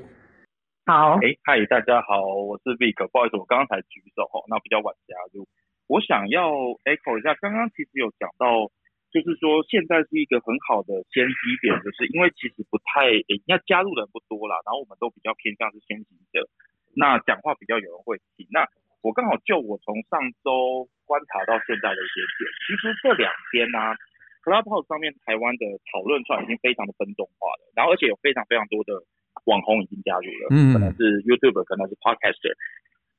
[0.86, 5.46] 好，哎，嗨，大家好，我是 Vic，不好意思，我刚刚才举手哦，那比较晚加入。
[5.90, 6.54] 我想要
[6.86, 8.70] echo 一下，刚刚其实有讲到，
[9.10, 16.46] 就是说现在是一个很好的先机点，就是因为其实不太，诶，要加入的人不多啦，然后我们都比较偏向是先行者，
[16.94, 18.46] 那讲话比较有人会听。
[18.54, 18.70] 那
[19.02, 23.98] 我刚好就我从上周观察到现在的一些点，其实这两天呢、啊。
[24.40, 28.96] Clubhouse 上面台湾的讨论串已经非常的分众化了，然后而且有非常非常多的
[29.44, 32.56] 网红已经加入了，嗯，可能是 YouTuber，可能是 Podcaster，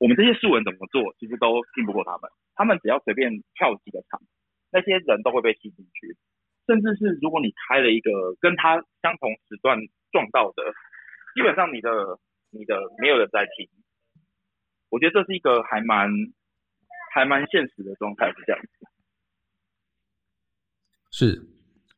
[0.00, 4.18] 我们这些素人怎么做，其实都拼不过他们，他们只要随便跳几个场，
[4.72, 6.16] 那些人都会被吸进去，
[6.66, 9.76] 甚至是如果你开了一个跟他相同时段
[10.10, 10.72] 撞到的，
[11.36, 13.68] 基本上你的你的没有人在听，
[14.88, 16.08] 我觉得这是一个还蛮
[17.12, 18.68] 还蛮现实的状态，是这样子。
[21.12, 21.42] 是，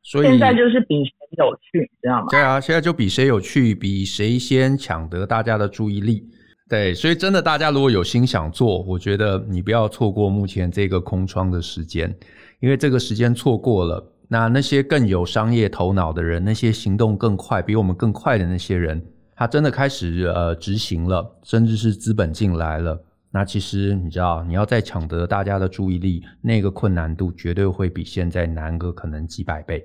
[0.01, 2.27] 所以现在就是比谁有趣，知道吗？
[2.29, 6.29] 对啊，现在就比谁有趣，比谁先抢得大家的注意力。
[6.69, 12.15] 对，所以真的，大家如果有心想做，我觉得你不要错过目前这个空窗的时间，
[12.61, 19.05] 因为这个时间错过了，那那些更有商业头脑的人，那些行动更快、比我们更快的那些人，
[19.35, 22.99] 他真的开始呃执行了，甚至是资本进来了。
[23.29, 29.83] 那其实你知道，你要再抢得大家的注意力，那个困难度绝对会比现在难个可能几百倍。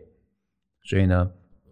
[0.84, 1.28] 所以呢，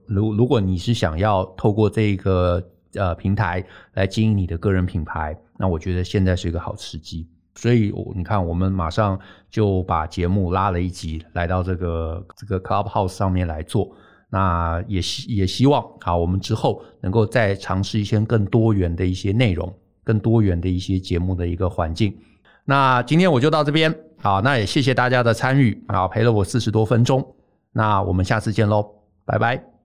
[0.09, 2.63] 如如果你是想要透过这个
[2.95, 3.65] 呃平台
[3.95, 7.29] 来经营你的个人品牌，那我觉得现在是一个好时机。
[7.55, 9.19] 所以，我你看，我们马上
[9.51, 13.91] 就把节目拉了一集，来到这个这个 Clubhouse 上面来做。
[14.29, 19.73] 那也希也希望啊，我们之后能够再尝试一些更多元的一些内容。
[20.05, 22.17] 更多元的一些节目的一个环境，
[22.65, 27.35] 那今天我就到这边，好，那也谢谢大家的参与，啊，陪了我四十多分钟，
[27.73, 28.89] 那我们下次见喽，
[29.25, 29.76] 拜拜。